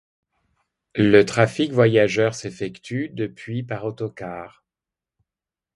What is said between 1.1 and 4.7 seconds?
trafic voyageur s'effectue, depuis, par autocar.